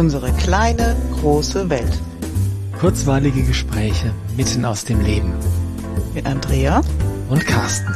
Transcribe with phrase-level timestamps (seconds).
[0.00, 2.00] Unsere kleine, große Welt.
[2.80, 5.34] Kurzweilige Gespräche mitten aus dem Leben.
[6.14, 6.80] Mit Andrea
[7.28, 7.94] und Carsten.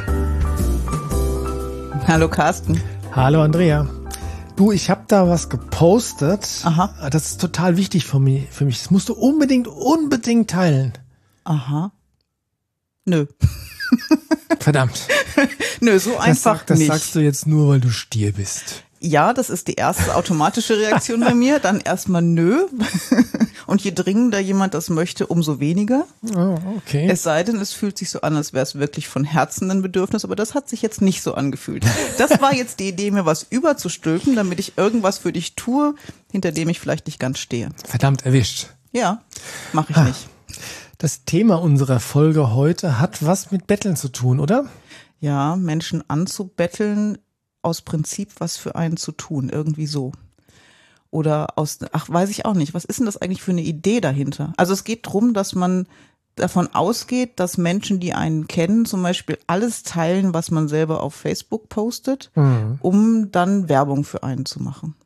[2.06, 2.78] Hallo Carsten.
[3.12, 3.88] Hallo Andrea.
[4.54, 6.46] Du, ich habe da was gepostet.
[6.64, 7.08] Aha.
[7.08, 8.50] Das ist total wichtig für mich.
[8.50, 8.80] Für mich.
[8.80, 10.92] Das musst du unbedingt, unbedingt teilen.
[11.44, 11.90] Aha.
[13.06, 13.24] Nö.
[14.60, 15.08] Verdammt.
[15.80, 16.88] Nö, so Das, einfach sag, das nicht.
[16.88, 18.84] sagst du jetzt nur, weil du Stier bist.
[19.04, 21.58] Ja, das ist die erste automatische Reaktion bei mir.
[21.58, 22.66] Dann erstmal nö.
[23.66, 26.06] Und je dringender jemand das möchte, umso weniger.
[26.34, 27.06] Oh, okay.
[27.10, 29.82] Es sei denn, es fühlt sich so an, als wäre es wirklich von Herzen ein
[29.82, 31.84] Bedürfnis, aber das hat sich jetzt nicht so angefühlt.
[32.16, 35.94] Das war jetzt die Idee, mir was überzustülpen, damit ich irgendwas für dich tue,
[36.32, 37.68] hinter dem ich vielleicht nicht ganz stehe.
[37.86, 38.68] Verdammt erwischt.
[38.92, 39.22] Ja,
[39.74, 40.28] mache ich nicht.
[40.96, 44.66] Das Thema unserer Folge heute hat was mit Betteln zu tun, oder?
[45.20, 47.18] Ja, Menschen anzubetteln,
[47.64, 50.12] aus Prinzip was für einen zu tun, irgendwie so.
[51.10, 52.74] Oder aus, ach, weiß ich auch nicht.
[52.74, 54.52] Was ist denn das eigentlich für eine Idee dahinter?
[54.56, 55.86] Also es geht drum, dass man
[56.34, 61.14] davon ausgeht, dass Menschen, die einen kennen, zum Beispiel alles teilen, was man selber auf
[61.14, 62.32] Facebook postet,
[62.80, 64.96] um dann Werbung für einen zu machen.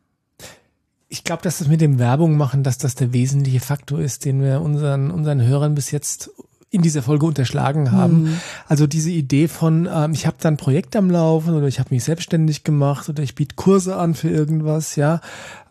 [1.10, 4.42] Ich glaube, dass das mit dem Werbung machen, dass das der wesentliche Faktor ist, den
[4.42, 6.30] wir unseren, unseren Hörern bis jetzt
[6.70, 8.40] in dieser Folge unterschlagen haben.
[8.66, 11.94] Also diese Idee von, ähm, ich habe da ein Projekt am Laufen oder ich habe
[11.94, 15.20] mich selbstständig gemacht oder ich biete Kurse an für irgendwas, ja.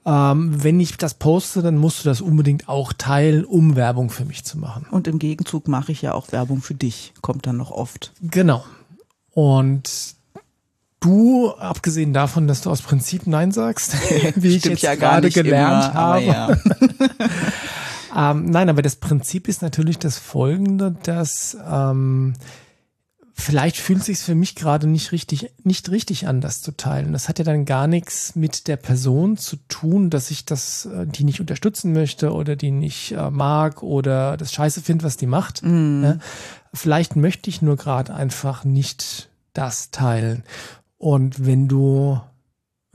[0.05, 4.25] Ähm, wenn ich das poste, dann musst du das unbedingt auch teilen, um Werbung für
[4.25, 4.85] mich zu machen.
[4.89, 8.13] Und im Gegenzug mache ich ja auch Werbung für dich, kommt dann noch oft.
[8.21, 8.63] Genau.
[9.33, 10.15] Und
[10.99, 13.93] du, abgesehen davon, dass du aus Prinzip Nein sagst,
[14.35, 16.23] wie ich Stimmt jetzt ja gerade gelernt immer, habe.
[16.23, 16.57] ja.
[18.17, 22.33] Ähm, nein, aber das Prinzip ist natürlich das folgende, dass ähm,
[23.31, 27.13] vielleicht fühlt sich für mich gerade nicht richtig, nicht richtig an, das zu teilen.
[27.13, 31.05] Das hat ja dann gar nichts mit der Person zu tun, dass ich das, äh,
[31.05, 35.27] die nicht unterstützen möchte oder die nicht äh, mag oder das Scheiße finde, was die
[35.27, 35.61] macht.
[35.63, 36.17] Ja?
[36.73, 40.43] Vielleicht möchte ich nur gerade einfach nicht das teilen.
[40.97, 42.19] Und wenn du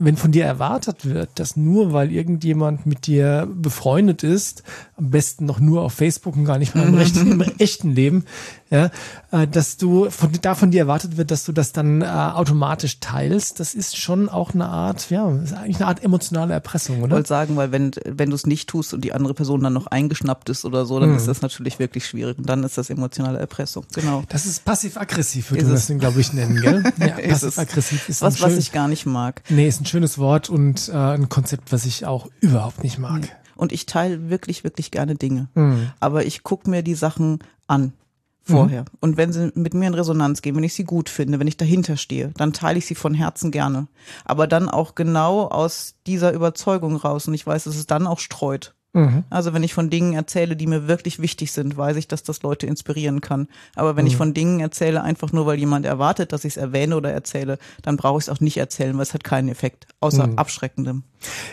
[0.03, 4.63] wenn von dir erwartet wird, dass nur weil irgendjemand mit dir befreundet ist,
[4.97, 8.25] am besten noch nur auf Facebook und gar nicht mal im, rechten, im echten Leben,
[8.73, 8.89] ja,
[9.31, 12.99] äh, dass du von, da von dir erwartet wird, dass du das dann äh, automatisch
[12.99, 17.03] teilst, das ist schon auch eine Art, ja, ist eigentlich eine Art emotionale Erpressung, Ich
[17.03, 17.15] oder?
[17.17, 19.87] wollte sagen, weil wenn, wenn du es nicht tust und die andere Person dann noch
[19.87, 21.17] eingeschnappt ist oder so, dann Hm.
[21.17, 22.37] ist das natürlich wirklich schwierig.
[22.39, 23.85] Und dann ist das emotionale Erpressung.
[23.93, 24.23] Genau.
[24.29, 26.83] Das ist passiv-aggressiv, würde Ist man das, glaube ich, nennen, gell?
[26.99, 27.55] Ja, Ist es.
[27.55, 29.43] passiv-aggressiv ist Was, ein was schön, ich gar nicht mag.
[29.49, 33.21] Nee, ist ein schönes Wort und äh, ein Konzept, was ich auch überhaupt nicht mag.
[33.55, 35.47] Und ich teile wirklich, wirklich gerne Dinge.
[35.53, 35.91] Mhm.
[35.99, 37.93] Aber ich gucke mir die Sachen an
[38.43, 38.85] vorher.
[38.99, 41.57] Und wenn sie mit mir in Resonanz gehen, wenn ich sie gut finde, wenn ich
[41.57, 43.87] dahinter stehe, dann teile ich sie von Herzen gerne.
[44.25, 47.27] Aber dann auch genau aus dieser Überzeugung raus.
[47.27, 48.73] Und ich weiß, dass es dann auch streut.
[48.93, 49.23] Mhm.
[49.29, 52.43] Also wenn ich von Dingen erzähle, die mir wirklich wichtig sind, weiß ich, dass das
[52.43, 53.47] Leute inspirieren kann.
[53.75, 56.95] Aber wenn ich von Dingen erzähle, einfach nur weil jemand erwartet, dass ich es erwähne
[56.95, 60.29] oder erzähle, dann brauche ich es auch nicht erzählen, weil es hat keinen Effekt, außer
[60.35, 61.03] abschreckendem.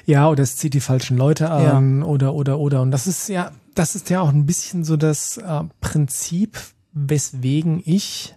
[0.04, 3.52] Ja, oder es zieht die falschen Leute an oder oder oder und das ist ja
[3.74, 6.58] das ist ja auch ein bisschen so das äh, Prinzip,
[6.92, 8.34] weswegen ich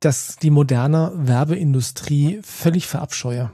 [0.00, 3.50] dass die moderne Werbeindustrie völlig verabscheue.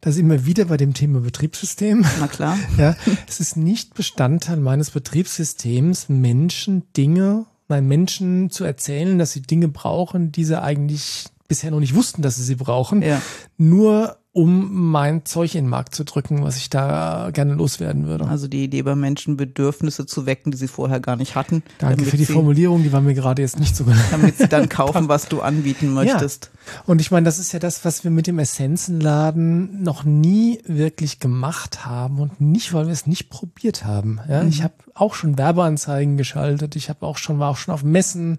[0.00, 2.06] Das ist immer wieder bei dem Thema Betriebssystem.
[2.20, 2.56] Na klar.
[2.78, 2.96] Ja,
[3.28, 9.68] es ist nicht Bestandteil meines Betriebssystems, Menschen Dinge, nein, Menschen zu erzählen, dass sie Dinge
[9.68, 13.20] brauchen, die sie eigentlich bisher noch nicht wussten, dass sie sie brauchen, Ja.
[13.58, 18.26] nur um mein Zeug in den Markt zu drücken, was ich da gerne loswerden würde.
[18.26, 21.62] Also die Idee bei Menschen Bedürfnisse zu wecken, die sie vorher gar nicht hatten.
[21.78, 23.96] Danke für die sie, Formulierung, die war mir gerade jetzt nicht so genau.
[24.10, 26.50] Damit sie dann kaufen, was du anbieten möchtest.
[26.84, 31.20] Und ich meine, das ist ja das, was wir mit dem Essenzenladen noch nie wirklich
[31.20, 34.18] gemacht haben und nicht, weil wir es nicht probiert haben.
[34.28, 37.84] Ja, ich habe auch schon Werbeanzeigen geschaltet, ich habe auch schon war auch schon auf
[37.84, 38.38] Messen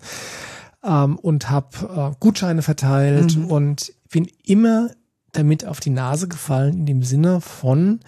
[0.84, 4.90] ähm, und habe äh, Gutscheine verteilt und bin immer
[5.38, 8.00] damit auf die Nase gefallen in dem Sinne von,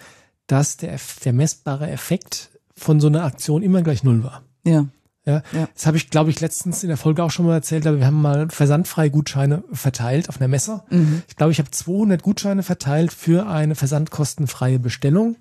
[0.46, 4.42] dass der, der messbare Effekt von so einer Aktion immer gleich null war.
[4.64, 4.86] Ja.
[5.26, 5.68] Ja, Ja.
[5.74, 8.06] das habe ich, glaube ich, letztens in der Folge auch schon mal erzählt, aber wir
[8.06, 10.82] haben mal versandfreie Gutscheine verteilt auf einer Messe.
[11.28, 15.36] Ich glaube, ich habe 200 Gutscheine verteilt für eine versandkostenfreie Bestellung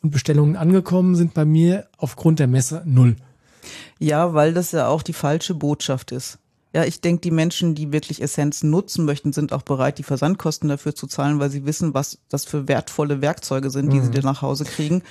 [0.00, 3.16] und Bestellungen angekommen sind bei mir aufgrund der Messe null.
[3.98, 6.38] Ja, weil das ja auch die falsche Botschaft ist.
[6.72, 10.68] Ja, ich denke, die Menschen, die wirklich Essenz nutzen möchten, sind auch bereit, die Versandkosten
[10.68, 14.22] dafür zu zahlen, weil sie wissen, was das für wertvolle Werkzeuge sind, die sie dir
[14.22, 15.02] nach Hause kriegen.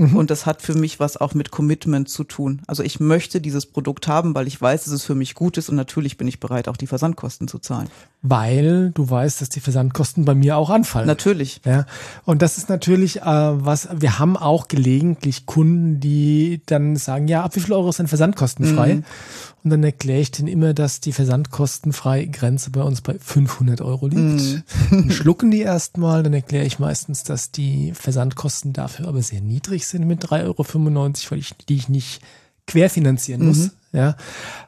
[0.00, 0.16] Mhm.
[0.16, 2.62] Und das hat für mich was auch mit Commitment zu tun.
[2.66, 5.68] Also ich möchte dieses Produkt haben, weil ich weiß, dass es für mich gut ist
[5.68, 7.88] und natürlich bin ich bereit, auch die Versandkosten zu zahlen.
[8.22, 11.06] Weil du weißt, dass die Versandkosten bei mir auch anfallen.
[11.06, 11.60] Natürlich.
[11.66, 11.84] Ja.
[12.24, 17.42] Und das ist natürlich äh, was, wir haben auch gelegentlich Kunden, die dann sagen, ja,
[17.42, 18.96] ab wie viel Euro sind versandkostenfrei?
[18.96, 19.04] Mhm.
[19.62, 24.06] Und dann erkläre ich denen immer, dass die versandkostenfreie Grenze bei uns bei 500 Euro
[24.06, 24.64] liegt.
[24.90, 25.10] Mm.
[25.10, 30.06] schlucken die erstmal, dann erkläre ich meistens, dass die Versandkosten dafür aber sehr niedrig sind
[30.06, 30.64] mit 3,95 Euro,
[31.30, 32.20] weil ich die ich nicht
[32.66, 33.58] querfinanzieren muss.
[33.58, 33.70] Mhm.
[33.92, 34.16] Ja.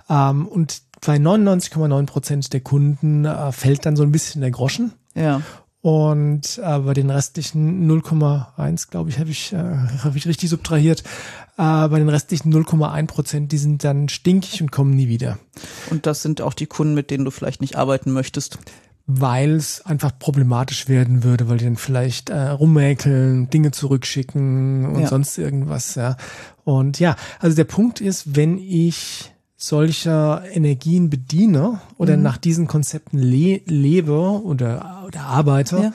[0.08, 4.92] Ähm, und bei 99,9 Prozent der Kunden äh, fällt dann so ein bisschen der Groschen.
[5.14, 5.42] Ja.
[5.82, 11.02] Und bei den restlichen 0,1, glaube ich, habe ich, äh, hab ich richtig subtrahiert.
[11.58, 15.38] Äh, bei den restlichen 0,1 Prozent, die sind dann stinkig und kommen nie wieder.
[15.90, 18.58] Und das sind auch die Kunden, mit denen du vielleicht nicht arbeiten möchtest.
[19.08, 25.02] Weil es einfach problematisch werden würde, weil die dann vielleicht äh, rummäkeln, Dinge zurückschicken und
[25.02, 25.08] ja.
[25.08, 26.16] sonst irgendwas, ja.
[26.62, 29.32] Und ja, also der Punkt ist, wenn ich
[29.62, 32.24] solcher Energien bediene oder mhm.
[32.24, 35.92] nach diesen Konzepten le lebe oder, oder arbeite, ja.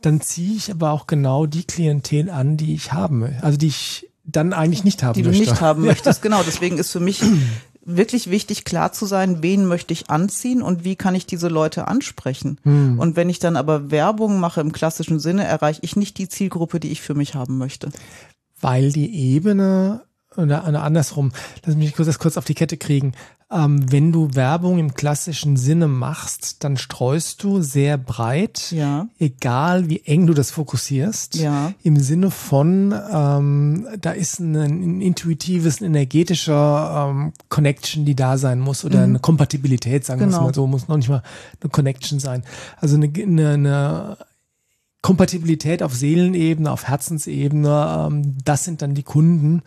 [0.00, 3.36] dann ziehe ich aber auch genau die Klientel an, die ich haben will.
[3.42, 5.38] Also die ich dann eigentlich nicht haben die möchte.
[5.38, 6.42] Die du nicht haben möchtest, genau.
[6.46, 7.22] Deswegen ist für mich
[7.84, 11.88] wirklich wichtig, klar zu sein, wen möchte ich anziehen und wie kann ich diese Leute
[11.88, 12.58] ansprechen.
[12.64, 12.98] Mhm.
[12.98, 16.80] Und wenn ich dann aber Werbung mache im klassischen Sinne, erreiche ich nicht die Zielgruppe,
[16.80, 17.90] die ich für mich haben möchte.
[18.62, 20.04] Weil die Ebene
[20.36, 21.32] oder, oder andersrum,
[21.64, 23.12] lass mich das kurz auf die Kette kriegen.
[23.52, 29.08] Ähm, wenn du Werbung im klassischen Sinne machst, dann streust du sehr breit, ja.
[29.18, 31.34] egal wie eng du das fokussierst.
[31.34, 31.72] Ja.
[31.82, 38.38] Im Sinne von, ähm, da ist ein, ein intuitives, ein energetischer ähm, Connection, die da
[38.38, 39.04] sein muss oder mhm.
[39.04, 40.38] eine Kompatibilität, sagen genau.
[40.38, 41.24] wir mal so, muss noch nicht mal
[41.60, 42.44] eine Connection sein.
[42.76, 44.16] Also eine, eine, eine
[45.02, 49.62] Kompatibilität auf Seelenebene, auf Herzensebene, ähm, das sind dann die Kunden,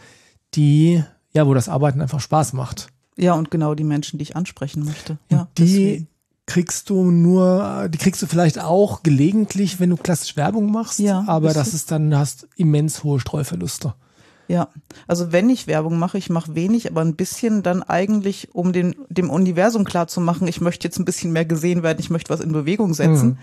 [0.55, 1.03] die,
[1.33, 2.87] ja, wo das Arbeiten einfach Spaß macht.
[3.17, 5.17] Ja, und genau die Menschen, die ich ansprechen möchte.
[5.29, 6.07] Ja, die deswegen.
[6.45, 10.99] kriegst du nur, die kriegst du vielleicht auch gelegentlich, wenn du klassisch Werbung machst.
[10.99, 13.93] Ja, aber das ist dann, hast immens hohe Streuverluste.
[14.47, 14.67] Ja,
[15.07, 18.95] also wenn ich Werbung mache, ich mache wenig, aber ein bisschen dann eigentlich, um den,
[19.09, 22.29] dem Universum klar zu machen, ich möchte jetzt ein bisschen mehr gesehen werden, ich möchte
[22.29, 23.27] was in Bewegung setzen.
[23.27, 23.37] Mhm.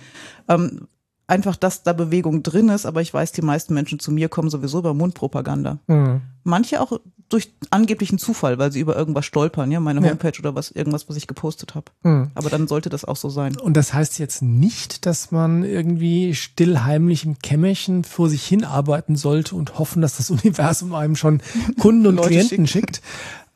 [0.49, 0.89] Ähm,
[1.31, 4.51] einfach, dass da Bewegung drin ist, aber ich weiß, die meisten Menschen zu mir kommen
[4.51, 5.79] sowieso über Mundpropaganda.
[5.87, 6.21] Mhm.
[6.43, 10.41] Manche auch durch angeblichen Zufall, weil sie über irgendwas stolpern, ja, meine Homepage ja.
[10.41, 11.93] oder was, irgendwas, was ich gepostet habe.
[12.03, 12.33] Mhm.
[12.35, 13.57] Aber dann sollte das auch so sein.
[13.57, 19.15] Und das heißt jetzt nicht, dass man irgendwie still heimlich im Kämmerchen vor sich hinarbeiten
[19.15, 21.41] sollte und hoffen, dass das Universum einem schon
[21.79, 22.97] Kunden und Klienten schickt.
[22.97, 23.03] schickt.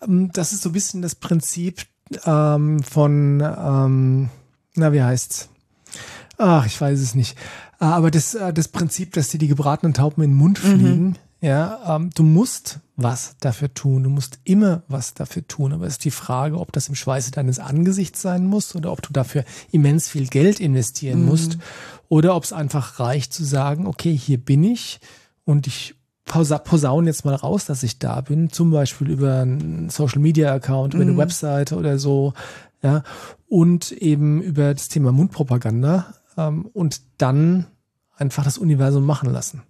[0.07, 1.83] Ähm, das ist so ein bisschen das Prinzip
[2.25, 4.29] ähm, von, ähm,
[4.77, 5.49] na, wie heißt's?
[6.39, 7.37] Ach, ich weiß es nicht.
[7.79, 10.69] Ah, aber das, äh, das Prinzip, dass dir die gebratenen Tauben in den Mund mhm.
[10.69, 11.17] fliegen, mhm.
[11.41, 14.05] ja, ähm, du musst was dafür tun.
[14.05, 15.73] Du musst immer was dafür tun.
[15.73, 19.03] Aber es ist die Frage, ob das im Schweiße deines Angesichts sein muss oder ob
[19.03, 21.27] du dafür immens viel Geld investieren mhm.
[21.27, 21.59] musst
[22.09, 25.01] oder ob es einfach reicht zu sagen, okay, hier bin ich
[25.45, 25.95] und ich
[26.25, 30.95] posaune jetzt mal raus, dass ich da bin, zum Beispiel über einen Social Media Account,
[30.95, 31.11] über mhm.
[31.11, 32.33] eine Webseite oder so,
[32.83, 33.03] ja,
[33.49, 37.67] und eben über das Thema Mundpropaganda ähm, und dann
[38.17, 39.63] einfach das Universum machen lassen.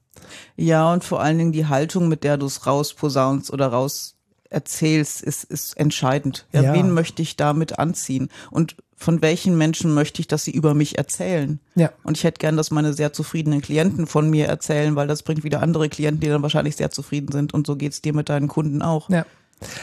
[0.56, 4.16] Ja, und vor allen Dingen die Haltung, mit der du es rausposaunst oder raus
[4.50, 6.46] erzählst, ist, ist entscheidend.
[6.52, 6.74] Ja, ja.
[6.74, 8.28] Wen möchte ich damit anziehen?
[8.50, 11.58] Und von welchen Menschen möchte ich, dass sie über mich erzählen?
[11.74, 11.90] Ja.
[12.04, 15.44] Und ich hätte gern, dass meine sehr zufriedenen Klienten von mir erzählen, weil das bringt
[15.44, 17.52] wieder andere Klienten, die dann wahrscheinlich sehr zufrieden sind.
[17.52, 19.10] Und so geht's dir mit deinen Kunden auch.
[19.10, 19.26] Ja.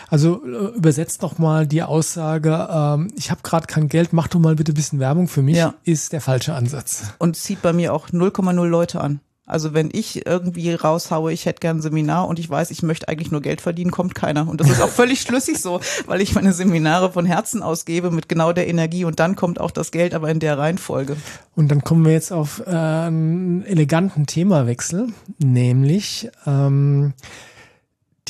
[0.09, 4.39] Also äh, übersetzt noch mal die Aussage, ähm, ich habe gerade kein Geld, mach du
[4.39, 5.73] mal bitte ein bisschen Werbung für mich, ja.
[5.83, 7.13] ist der falsche Ansatz.
[7.17, 9.19] Und zieht bei mir auch 0,0 Leute an.
[9.51, 13.09] Also wenn ich irgendwie raushaue, ich hätte gern ein Seminar und ich weiß, ich möchte
[13.09, 14.47] eigentlich nur Geld verdienen, kommt keiner.
[14.47, 18.29] Und das ist auch völlig schlüssig so, weil ich meine Seminare von Herzen ausgebe mit
[18.29, 21.17] genau der Energie und dann kommt auch das Geld, aber in der Reihenfolge.
[21.53, 27.11] Und dann kommen wir jetzt auf äh, einen eleganten Themawechsel, nämlich ähm,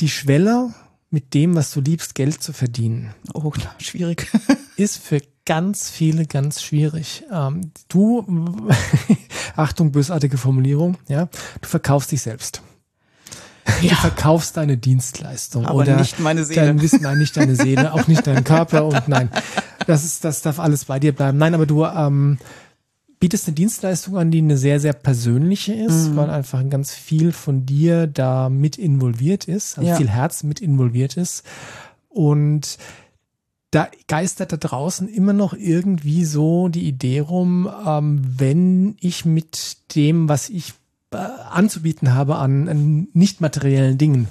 [0.00, 0.74] die Schwelle
[1.12, 3.14] mit dem, was du liebst, Geld zu verdienen.
[3.34, 4.30] Oh, klar, schwierig.
[4.76, 7.24] ist für ganz viele ganz schwierig.
[7.30, 8.26] Ähm, du,
[9.56, 11.28] Achtung, bösartige Formulierung, ja,
[11.60, 12.62] du verkaufst dich selbst.
[13.80, 13.90] Ja.
[13.90, 16.66] Du verkaufst deine Dienstleistung Aber oder nicht meine Seele.
[16.66, 19.30] Dein Wissen, nein, nicht deine Seele, auch nicht deinen Körper und nein,
[19.86, 21.38] das ist, das darf alles bei dir bleiben.
[21.38, 22.38] Nein, aber du ähm,
[23.22, 26.16] bietest eine Dienstleistung an, die eine sehr, sehr persönliche ist, mhm.
[26.16, 29.96] weil einfach ganz viel von dir da mit involviert ist, also ja.
[29.96, 31.44] viel Herz mit involviert ist.
[32.08, 32.78] Und
[33.70, 39.76] da geistert da draußen immer noch irgendwie so die Idee rum, ähm, wenn ich mit
[39.94, 40.72] dem, was ich
[41.12, 44.26] äh, anzubieten habe an, an nicht materiellen Dingen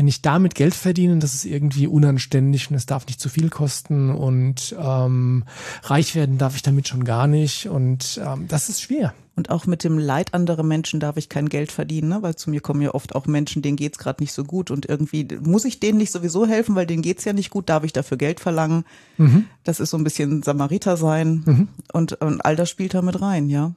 [0.00, 3.50] wenn ich damit Geld verdiene, das ist irgendwie unanständig und es darf nicht zu viel
[3.50, 5.44] kosten und ähm,
[5.82, 9.12] reich werden darf ich damit schon gar nicht und ähm, das ist schwer.
[9.36, 12.22] Und auch mit dem Leid anderer Menschen darf ich kein Geld verdienen, ne?
[12.22, 14.86] weil zu mir kommen ja oft auch Menschen, denen geht's gerade nicht so gut und
[14.86, 17.92] irgendwie muss ich denen nicht sowieso helfen, weil denen geht's ja nicht gut, darf ich
[17.92, 18.84] dafür Geld verlangen.
[19.18, 19.48] Mhm.
[19.64, 21.68] Das ist so ein bisschen Samariter sein mhm.
[21.92, 23.74] und, und all das spielt da mit rein, ja.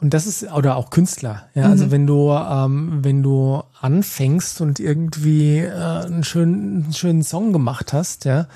[0.00, 1.64] Und das ist, oder auch Künstler, ja.
[1.64, 1.72] Also mhm.
[1.72, 7.52] Also wenn du, ähm, wenn du anfängst und irgendwie äh, einen, schönen, einen schönen Song
[7.52, 8.48] gemacht hast, ja,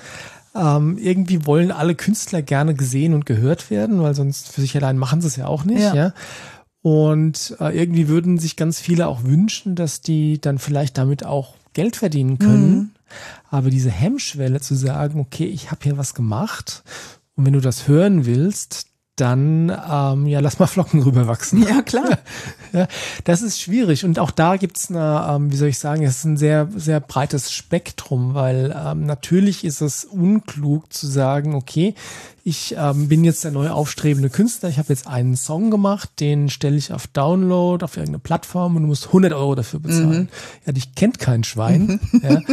[0.53, 4.97] ähm, irgendwie wollen alle Künstler gerne gesehen und gehört werden, weil sonst für sich allein
[4.97, 5.95] machen sie es ja auch nicht, ja.
[5.95, 6.13] ja?
[6.81, 11.55] Und äh, irgendwie würden sich ganz viele auch wünschen, dass die dann vielleicht damit auch
[11.73, 12.75] Geld verdienen können.
[12.75, 12.89] Mhm.
[13.49, 16.83] Aber diese Hemmschwelle zu sagen, okay, ich habe hier was gemacht
[17.35, 18.87] und wenn du das hören willst,
[19.21, 21.63] dann ähm, ja, lass mal Flocken rüberwachsen.
[21.63, 22.17] Ja, klar.
[22.73, 22.87] ja,
[23.23, 24.03] das ist schwierig.
[24.03, 26.99] Und auch da gibt's eine, ähm, wie soll ich sagen, es ist ein sehr, sehr
[26.99, 31.93] breites Spektrum, weil ähm, natürlich ist es unklug zu sagen, okay,
[32.43, 36.49] ich ähm, bin jetzt der neue aufstrebende Künstler, ich habe jetzt einen Song gemacht, den
[36.49, 40.23] stelle ich auf Download auf irgendeine Plattform und du musst 100 Euro dafür bezahlen.
[40.23, 40.27] Mhm.
[40.65, 41.99] Ja, dich kennt kein Schwein.
[42.11, 42.21] Mhm.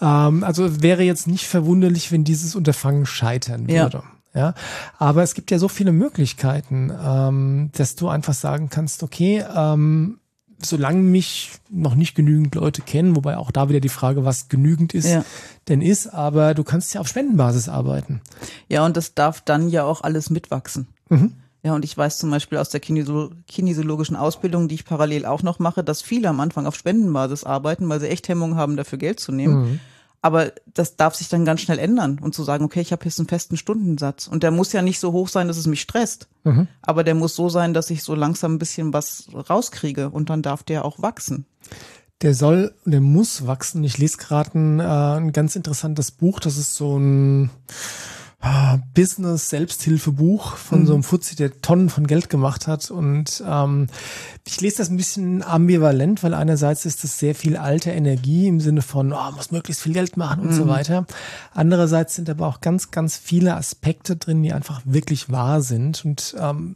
[0.00, 0.28] Ja.
[0.28, 3.98] Ähm, also wäre jetzt nicht verwunderlich, wenn dieses Unterfangen scheitern würde.
[3.98, 4.04] Ja.
[4.34, 4.54] Ja,
[4.98, 10.18] aber es gibt ja so viele Möglichkeiten, ähm, dass du einfach sagen kannst, okay, ähm,
[10.64, 14.94] solange mich noch nicht genügend Leute kennen, wobei auch da wieder die Frage, was genügend
[14.94, 15.24] ist, ja.
[15.68, 18.20] denn ist, aber du kannst ja auf Spendenbasis arbeiten.
[18.68, 20.86] Ja, und das darf dann ja auch alles mitwachsen.
[21.08, 21.32] Mhm.
[21.64, 25.60] Ja, und ich weiß zum Beispiel aus der kinesiologischen Ausbildung, die ich parallel auch noch
[25.60, 29.20] mache, dass viele am Anfang auf Spendenbasis arbeiten, weil sie echt Hemmungen haben, dafür Geld
[29.20, 29.54] zu nehmen.
[29.54, 29.80] Mhm.
[30.22, 33.18] Aber das darf sich dann ganz schnell ändern und zu sagen, okay, ich habe jetzt
[33.18, 34.28] einen festen Stundensatz.
[34.28, 36.28] Und der muss ja nicht so hoch sein, dass es mich stresst.
[36.44, 36.68] Mhm.
[36.80, 40.40] Aber der muss so sein, dass ich so langsam ein bisschen was rauskriege und dann
[40.42, 41.44] darf der auch wachsen.
[42.22, 43.82] Der soll, der muss wachsen.
[43.82, 46.38] Ich lese gerade ein, äh, ein ganz interessantes Buch.
[46.38, 47.50] Das ist so ein
[48.94, 50.86] Business-Selbsthilfebuch von mhm.
[50.86, 52.90] so einem Fuzzi, der Tonnen von Geld gemacht hat.
[52.90, 53.86] Und ähm,
[54.44, 58.60] ich lese das ein bisschen ambivalent, weil einerseits ist das sehr viel alte Energie im
[58.60, 60.56] Sinne von, oh, muss möglichst viel Geld machen und mhm.
[60.56, 61.06] so weiter.
[61.54, 66.04] Andererseits sind aber auch ganz, ganz viele Aspekte drin, die einfach wirklich wahr sind.
[66.04, 66.74] Und ähm,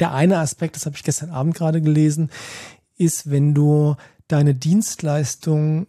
[0.00, 2.30] der eine Aspekt, das habe ich gestern Abend gerade gelesen,
[2.96, 3.94] ist, wenn du
[4.26, 5.86] deine Dienstleistung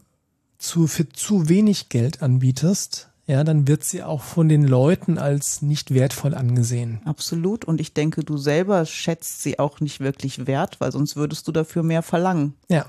[0.59, 5.61] zu, für zu wenig Geld anbietest, ja, dann wird sie auch von den Leuten als
[5.61, 6.99] nicht wertvoll angesehen.
[7.05, 7.63] Absolut.
[7.63, 11.51] Und ich denke, du selber schätzt sie auch nicht wirklich wert, weil sonst würdest du
[11.51, 12.55] dafür mehr verlangen.
[12.69, 12.87] Ja.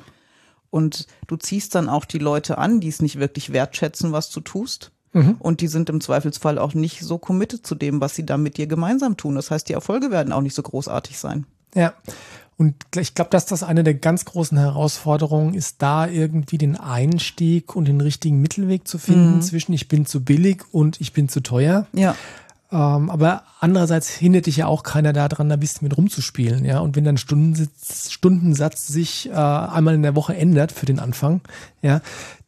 [0.70, 4.40] Und du ziehst dann auch die Leute an, die es nicht wirklich wertschätzen, was du
[4.40, 4.92] tust.
[5.12, 5.36] Mhm.
[5.40, 8.56] Und die sind im Zweifelsfall auch nicht so committed zu dem, was sie da mit
[8.56, 9.34] dir gemeinsam tun.
[9.34, 11.44] Das heißt, die Erfolge werden auch nicht so großartig sein.
[11.74, 11.92] Ja.
[12.60, 17.74] Und ich glaube, dass das eine der ganz großen Herausforderungen ist, da irgendwie den Einstieg
[17.74, 19.40] und den richtigen Mittelweg zu finden mhm.
[19.40, 21.86] zwischen ich bin zu billig und ich bin zu teuer.
[21.94, 22.14] Ja.
[22.72, 26.78] Ähm, aber andererseits hindert dich ja auch keiner daran, da ein bisschen mit rumzuspielen, ja.
[26.78, 31.40] Und wenn dein Stundensatz, Stundensatz sich äh, einmal in der Woche ändert für den Anfang,
[31.82, 32.00] ja,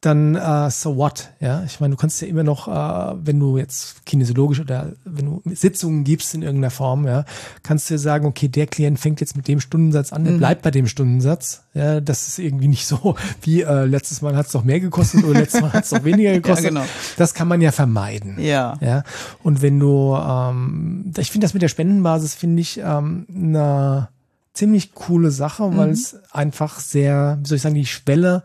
[0.02, 1.62] dann äh, so what, ja.
[1.64, 5.42] Ich meine, du kannst ja immer noch, äh, wenn du jetzt kinesiologisch oder wenn du
[5.54, 7.24] Sitzungen gibst in irgendeiner Form, ja,
[7.62, 10.38] kannst du ja sagen, okay, der Klient fängt jetzt mit dem Stundensatz an, der mhm.
[10.38, 11.62] bleibt bei dem Stundensatz.
[11.74, 15.24] Ja, das ist irgendwie nicht so wie äh, letztes Mal hat es doch mehr gekostet
[15.24, 16.64] oder letztes Mal hat es doch weniger gekostet.
[16.64, 16.84] ja, genau.
[17.16, 18.40] Das kann man ja vermeiden.
[18.40, 18.76] Ja.
[18.80, 19.04] Ja.
[19.44, 24.08] Und wenn du, ähm, ich finde das mit der Spendenbasis finde ich ähm, eine
[24.52, 25.92] ziemlich coole Sache, weil mhm.
[25.92, 28.42] es einfach sehr, wie soll ich sagen, die Schwelle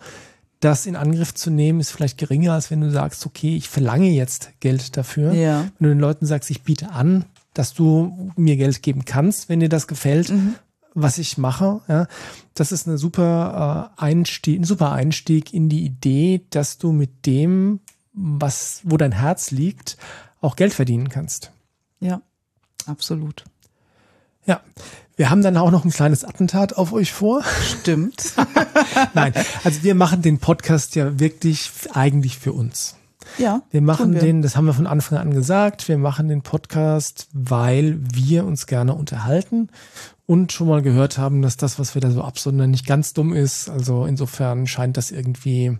[0.59, 4.09] das in Angriff zu nehmen, ist vielleicht geringer, als wenn du sagst, okay, ich verlange
[4.09, 5.33] jetzt Geld dafür.
[5.33, 5.65] Ja.
[5.77, 9.59] Wenn du den Leuten sagst, ich biete an, dass du mir Geld geben kannst, wenn
[9.59, 10.55] dir das gefällt, mhm.
[10.93, 12.07] was ich mache, ja,
[12.55, 17.25] das ist eine super äh, Einstieg, ein super Einstieg in die Idee, dass du mit
[17.25, 17.79] dem,
[18.13, 19.97] was, wo dein Herz liegt,
[20.41, 21.51] auch Geld verdienen kannst.
[21.99, 22.21] Ja,
[22.85, 23.43] absolut.
[24.45, 24.61] Ja,
[25.17, 27.43] wir haben dann auch noch ein kleines Attentat auf euch vor.
[27.63, 28.33] Stimmt.
[29.13, 32.95] Nein, also wir machen den Podcast ja wirklich eigentlich für uns.
[33.37, 33.61] Ja.
[33.69, 34.21] Wir machen wir.
[34.21, 38.67] den, das haben wir von Anfang an gesagt, wir machen den Podcast, weil wir uns
[38.67, 39.69] gerne unterhalten
[40.27, 43.33] und schon mal gehört haben, dass das, was wir da so absondern, nicht ganz dumm
[43.33, 43.69] ist.
[43.69, 45.77] Also insofern scheint das irgendwie,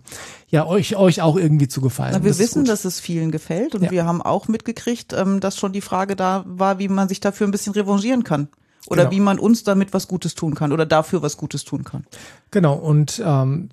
[0.48, 2.12] ja, euch, euch auch irgendwie zu gefallen.
[2.14, 3.90] Na, wir das wissen, dass es vielen gefällt und ja.
[3.90, 7.46] wir haben auch mitgekriegt, ähm, dass schon die Frage da war, wie man sich dafür
[7.46, 8.48] ein bisschen revanchieren kann.
[8.86, 9.16] Oder genau.
[9.16, 12.06] wie man uns damit was Gutes tun kann oder dafür was Gutes tun kann.
[12.50, 13.68] Genau, und ähm,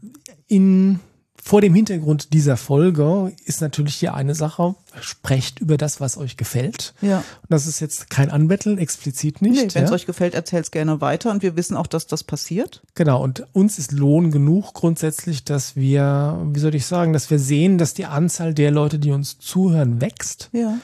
[0.47, 0.99] in
[1.47, 6.37] vor dem Hintergrund dieser Folge ist natürlich hier eine Sache, sprecht über das, was euch
[6.37, 6.95] gefällt.
[7.01, 7.17] Ja.
[7.17, 9.51] Und das ist jetzt kein Anbetteln, explizit nicht.
[9.51, 9.95] Nee, wenn es ja?
[9.95, 12.81] euch gefällt, erzählt es gerne weiter und wir wissen auch, dass das passiert.
[12.95, 17.37] Genau, und uns ist Lohn genug grundsätzlich, dass wir, wie soll ich sagen, dass wir
[17.37, 20.49] sehen, dass die Anzahl der Leute, die uns zuhören, wächst.
[20.51, 20.79] Ja.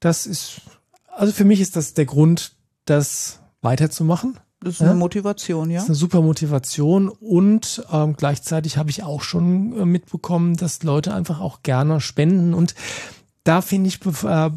[0.00, 0.62] Das ist,
[1.06, 4.40] also für mich ist das der Grund, das weiterzumachen.
[4.62, 4.90] Das ist Ja.
[4.90, 5.76] eine Motivation, ja.
[5.76, 10.82] Das ist eine super Motivation und ähm, gleichzeitig habe ich auch schon äh, mitbekommen, dass
[10.82, 12.74] Leute einfach auch gerne spenden und
[13.44, 14.50] da finde ich äh,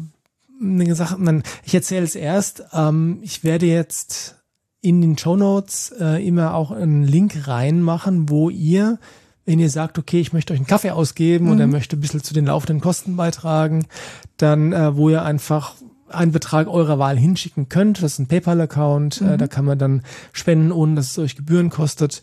[0.62, 4.36] eine Sache, man, ich erzähle es erst, ähm, ich werde jetzt
[4.82, 8.98] in den Show Notes äh, immer auch einen Link reinmachen, wo ihr
[9.46, 12.32] wenn ihr sagt, okay, ich möchte euch einen Kaffee ausgeben oder möchte ein bisschen zu
[12.32, 13.84] den laufenden Kosten beitragen,
[14.38, 15.74] dann, äh, wo ihr einfach
[16.14, 18.02] einen Betrag eurer Wahl hinschicken könnt.
[18.02, 20.02] Das ist ein PayPal-Account, äh, da kann man dann
[20.32, 22.22] spenden, ohne dass es euch Gebühren kostet.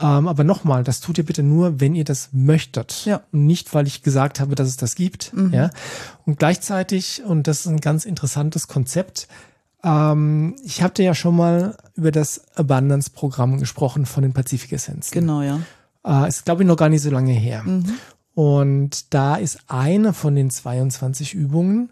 [0.00, 3.04] Ähm, aber nochmal, das tut ihr bitte nur, wenn ihr das möchtet.
[3.04, 3.22] Ja.
[3.32, 5.32] Und nicht, weil ich gesagt habe, dass es das gibt.
[5.52, 5.70] Ja.
[6.24, 9.26] Und gleichzeitig, und das ist ein ganz interessantes Konzept,
[9.82, 15.12] ähm, ich habe dir ja schon mal über das Abundance-Programm gesprochen von den Pazifik-Essenzen.
[15.12, 15.60] Genau, ja.
[16.04, 17.64] Äh, ist, glaube ich, noch gar nicht so lange her.
[18.34, 21.90] Und da ist eine von den 22 Übungen,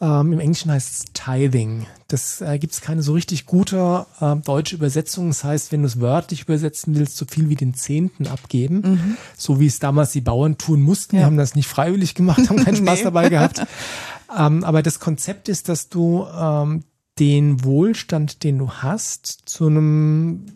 [0.00, 1.86] ähm, im Englischen heißt es Tithing.
[2.08, 5.28] Das äh, gibt es keine so richtig gute äh, deutsche Übersetzung.
[5.28, 9.16] Das heißt, wenn du es wörtlich übersetzen willst, so viel wie den Zehnten abgeben.
[9.36, 11.16] So wie es damals die Bauern tun mussten.
[11.16, 11.26] Die Ja.
[11.26, 13.04] haben das nicht freiwillig gemacht, haben keinen Spaß Nee.
[13.04, 13.62] dabei gehabt.
[14.36, 16.84] Ähm, aber das Konzept ist, dass du ähm,
[17.18, 20.46] den Wohlstand, den du hast, zu einem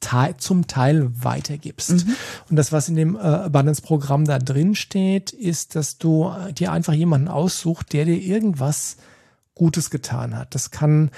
[0.00, 2.06] Teil, zum Teil weitergibst.
[2.48, 6.72] Und das, was in dem äh, Abundance-Programm da drin steht, ist, dass du äh, dir
[6.72, 8.96] einfach jemanden aussucht, der dir irgendwas
[9.54, 10.54] Gutes getan hat.
[10.54, 11.10] Das kann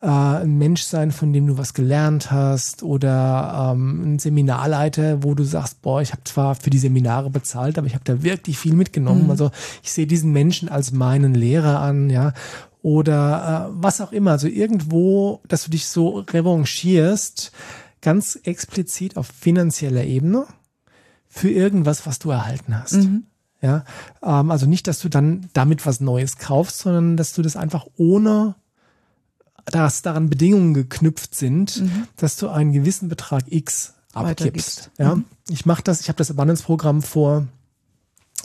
[0.00, 5.34] äh, ein Mensch sein, von dem du was gelernt hast oder ähm, ein Seminarleiter, wo
[5.34, 8.58] du sagst, boah, ich habe zwar für die Seminare bezahlt, aber ich habe da wirklich
[8.58, 9.30] viel mitgenommen.
[9.30, 9.50] Also
[9.82, 12.32] ich sehe diesen Menschen als meinen Lehrer an, ja.
[12.82, 14.32] Oder äh, was auch immer.
[14.32, 17.52] Also irgendwo, dass du dich so revanchierst,
[18.02, 20.46] ganz explizit auf finanzieller Ebene
[21.28, 22.94] für irgendwas, was du erhalten hast.
[23.62, 23.84] Ja,
[24.22, 27.86] ähm, also nicht, dass du dann damit was Neues kaufst, sondern dass du das einfach
[27.96, 28.56] ohne,
[29.66, 31.82] dass daran Bedingungen geknüpft sind,
[32.16, 34.90] dass du einen gewissen Betrag X abgibst.
[34.98, 37.46] Ja, ich mache das, ich habe das Abundance-Programm vor,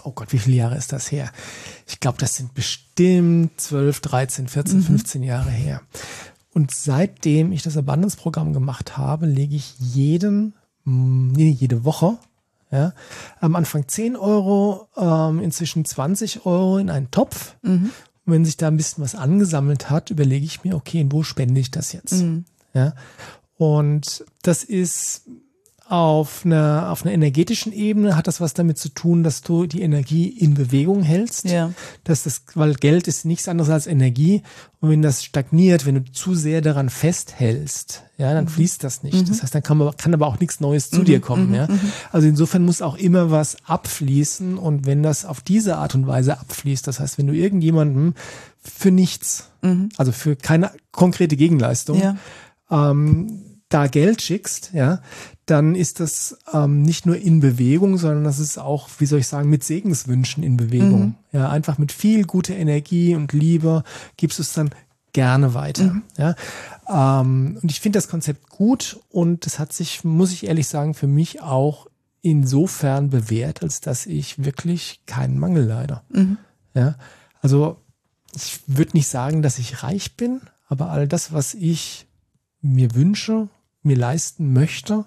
[0.04, 1.32] oh Gott, wie viele Jahre ist das her?
[1.88, 5.82] Ich glaube, das sind bestimmt 12, 13, 14, 15 Jahre her.
[6.58, 12.18] Und seitdem ich das Abundance-Programm gemacht habe, lege ich jeden, mm, nee, jede Woche,
[12.72, 12.94] ja,
[13.40, 17.54] am Anfang 10 Euro, ähm, inzwischen 20 Euro in einen Topf.
[18.26, 21.22] Und wenn sich da ein bisschen was angesammelt hat, überlege ich mir, okay, in wo
[21.22, 22.14] spende ich das jetzt?
[22.74, 22.96] Ja.
[23.60, 25.30] Und das ist
[25.90, 29.82] auf einer, auf einer energetischen Ebene hat das was damit zu tun, dass du die
[29.82, 31.46] Energie in Bewegung hältst.
[31.46, 31.72] Ja.
[32.04, 34.42] Dass das, weil Geld ist nichts anderes als Energie.
[34.82, 39.30] Und wenn das stagniert, wenn du zu sehr daran festhältst, ja, dann fließt das nicht.
[39.30, 41.68] Das heißt, dann kann, man, kann aber auch nichts Neues zu dir kommen, ja.
[42.12, 44.58] Also insofern muss auch immer was abfließen.
[44.58, 48.14] Und wenn das auf diese Art und Weise abfließt, das heißt, wenn du irgendjemandem
[48.62, 49.50] für nichts,
[49.98, 52.18] also für keine konkrete Gegenleistung, Ja.
[52.70, 55.02] ähm, da Geld schickst, ja,
[55.46, 59.28] dann ist das ähm, nicht nur in Bewegung, sondern das ist auch, wie soll ich
[59.28, 61.16] sagen, mit Segenswünschen in Bewegung.
[61.32, 63.84] Ja, einfach mit viel guter Energie und Liebe
[64.16, 64.70] gibst du es dann
[65.14, 66.02] gerne weiter.
[66.18, 66.36] Ja,
[66.90, 70.94] ähm, und ich finde das Konzept gut und es hat sich, muss ich ehrlich sagen,
[70.94, 71.88] für mich auch
[72.22, 76.02] insofern bewährt, als dass ich wirklich keinen Mangel leide.
[76.74, 76.96] Ja,
[77.42, 77.82] also
[78.36, 82.08] ich würde nicht sagen, dass ich reich bin, aber all das, was ich
[82.62, 83.48] mir wünsche,
[83.84, 85.06] mir leisten möchte,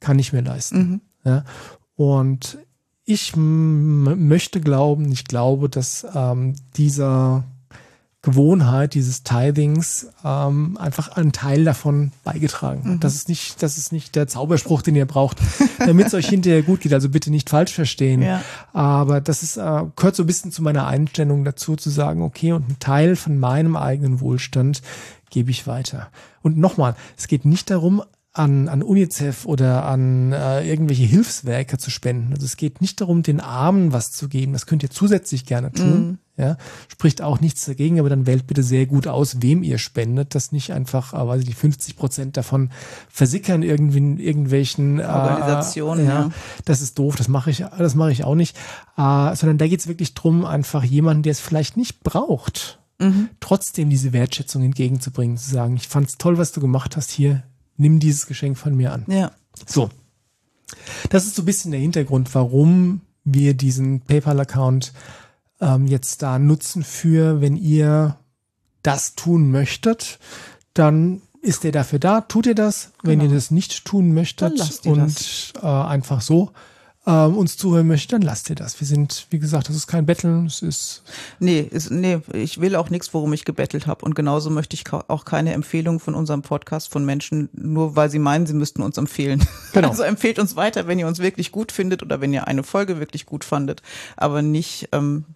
[0.00, 1.00] kann ich mir leisten.
[1.24, 1.44] Ja?
[1.96, 2.58] Und
[3.04, 7.44] ich möchte glauben, ich glaube, dass ähm, dieser
[8.26, 13.04] Gewohnheit dieses Tithings ähm, einfach einen Teil davon beigetragen hat.
[13.04, 15.38] Das ist nicht, das ist nicht der Zauberspruch, den ihr braucht,
[15.78, 16.92] damit es euch hinterher gut geht.
[16.92, 18.22] Also bitte nicht falsch verstehen.
[18.22, 18.42] Ja.
[18.72, 22.50] Aber das ist, äh, gehört so ein bisschen zu meiner Einstellung dazu, zu sagen, okay,
[22.50, 24.82] und ein Teil von meinem eigenen Wohlstand
[25.30, 26.08] gebe ich weiter.
[26.42, 28.02] Und nochmal, es geht nicht darum,
[28.36, 32.32] an, an UNICEF oder an äh, irgendwelche Hilfswerke zu spenden.
[32.34, 34.52] Also es geht nicht darum, den Armen was zu geben.
[34.52, 36.18] Das könnt ihr zusätzlich gerne tun.
[36.38, 36.58] Ja,
[36.88, 40.52] spricht auch nichts dagegen, aber dann wählt bitte sehr gut aus, wem ihr spendet, dass
[40.52, 42.68] nicht einfach, äh, weiß ich nicht, 50 Prozent davon
[43.08, 46.30] versickern irgendwie in irgendwelchen äh, Organisationen, ja, ja.
[46.66, 48.54] das ist doof, das mache ich, das mache ich auch nicht.
[48.98, 52.80] Äh, sondern da geht es wirklich drum, einfach jemanden, der es vielleicht nicht braucht,
[53.40, 57.42] trotzdem diese Wertschätzung entgegenzubringen, zu sagen, ich fand's toll, was du gemacht hast, hier,
[57.76, 59.04] nimm dieses Geschenk von mir an.
[59.08, 59.32] Ja.
[59.66, 59.90] So.
[61.10, 64.92] Das ist so ein bisschen der Hintergrund, warum wir diesen PayPal-Account
[65.60, 68.16] ähm, jetzt da nutzen für, wenn ihr
[68.82, 70.18] das tun möchtet,
[70.74, 72.92] dann ist der dafür da, tut ihr das.
[73.02, 73.30] Wenn Genau.
[73.30, 76.52] ihr das nicht tun möchtet und äh, einfach so
[77.06, 78.80] ähm, uns zuhören möchtet, dann lasst ihr das.
[78.80, 81.04] Wir sind, wie gesagt, das ist kein Betteln, es ist
[81.38, 84.04] Nee, ist, nee, ich will auch nichts, worum ich gebettelt habe.
[84.04, 88.18] Und genauso möchte ich auch keine Empfehlung von unserem Podcast von Menschen, nur weil sie
[88.18, 89.46] meinen, sie müssten uns empfehlen.
[89.72, 89.90] Genau.
[89.90, 92.98] Also empfehlt uns weiter, wenn ihr uns wirklich gut findet oder wenn ihr eine Folge
[92.98, 93.82] wirklich gut fandet,
[94.16, 95.26] aber nicht ähm,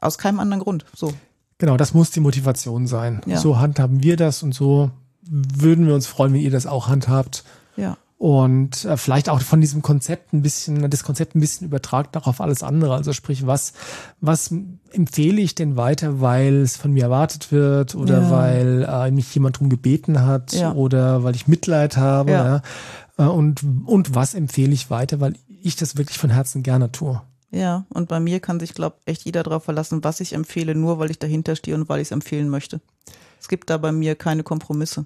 [0.00, 0.86] aus keinem anderen Grund.
[0.94, 1.12] So.
[1.58, 3.20] Genau, das muss die Motivation sein.
[3.26, 3.36] Ja.
[3.36, 4.90] So handhaben wir das und so
[5.28, 7.44] würden wir uns freuen, wenn ihr das auch handhabt.
[7.76, 7.98] Ja.
[8.18, 12.26] Und äh, vielleicht auch von diesem Konzept ein bisschen, das Konzept ein bisschen übertragt auch
[12.26, 12.94] auf alles andere.
[12.94, 13.74] Also sprich, was,
[14.22, 14.54] was
[14.90, 18.30] empfehle ich denn weiter, weil es von mir erwartet wird oder Ja.
[18.30, 20.72] weil äh, mich jemand drum gebeten hat Ja.
[20.72, 22.32] oder weil ich Mitleid habe.
[22.32, 22.62] Ja.
[23.18, 23.26] Ja.
[23.26, 27.20] Äh, Und, und was empfehle ich weiter, weil ich das wirklich von Herzen gerne tue.
[27.50, 30.98] Ja, und bei mir kann sich, glaube echt jeder darauf verlassen, was ich empfehle, nur
[30.98, 32.80] weil ich dahinter stehe und weil ich es empfehlen möchte.
[33.40, 35.04] Es gibt da bei mir keine Kompromisse.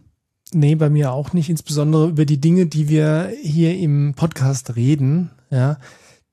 [0.52, 5.30] Nee, bei mir auch nicht, insbesondere über die Dinge, die wir hier im Podcast reden,
[5.50, 5.78] ja,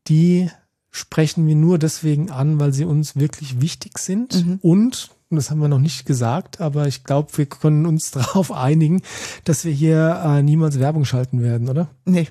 [0.08, 0.50] die
[0.90, 4.60] sprechen wir nur deswegen an, weil sie uns wirklich wichtig sind Mhm.
[4.62, 8.52] und, und das haben wir noch nicht gesagt, aber ich glaube, wir können uns darauf
[8.52, 9.02] einigen,
[9.44, 11.88] dass wir hier äh, niemals Werbung schalten werden, oder?
[12.06, 12.30] Nee.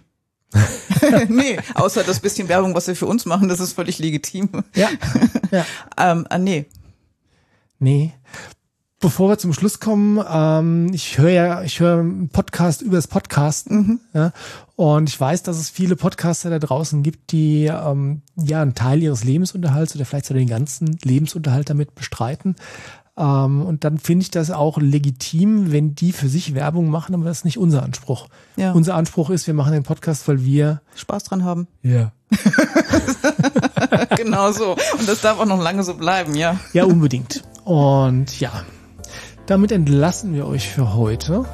[1.29, 4.49] nee, außer das bisschen Werbung, was wir für uns machen, das ist völlig legitim.
[4.75, 4.89] Ja.
[5.53, 5.65] ja.
[5.97, 6.67] Ähm, ah, nee.
[7.79, 8.15] Nee.
[9.07, 13.07] Bevor wir zum Schluss kommen, ähm, ich höre ja, ich höre einen Podcast über das
[13.07, 14.01] Podcasten.
[14.13, 14.33] Ja,
[14.75, 19.01] und ich weiß, dass es viele Podcaster da draußen gibt, die ähm, ja einen Teil
[19.01, 22.57] ihres Lebensunterhalts oder vielleicht sogar den ganzen Lebensunterhalt damit bestreiten.
[23.17, 27.27] Ähm, und dann finde ich das auch legitim, wenn die für sich Werbung machen, aber
[27.27, 28.27] das ist nicht unser Anspruch.
[28.57, 28.73] Ja.
[28.73, 31.69] Unser Anspruch ist, wir machen den Podcast, weil wir Spaß dran haben.
[31.85, 32.11] ja
[34.17, 34.73] genau so.
[34.99, 36.59] Und das darf auch noch lange so bleiben, ja.
[36.73, 37.45] ja unbedingt.
[37.65, 38.65] Und ja,
[39.47, 41.45] damit entlassen wir euch für heute.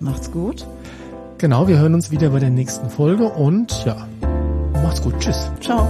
[0.00, 0.66] Macht's gut.
[1.38, 4.08] Genau, wir hören uns wieder bei der nächsten Folge und ja,
[4.72, 5.18] macht's gut.
[5.20, 5.50] Tschüss.
[5.60, 5.86] Ciao.